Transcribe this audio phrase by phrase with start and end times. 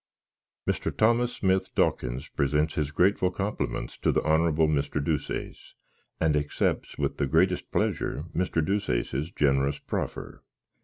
[0.67, 0.91] "Mr.
[0.97, 4.51] Thomas Smith Dawkins presents his grateful compliments to the Hon.
[4.55, 4.99] Mr.
[4.99, 5.75] Deuceace,
[6.19, 8.65] and accepts with the greatest pleasure Mr.
[8.65, 10.41] Deuceace's generous proffer.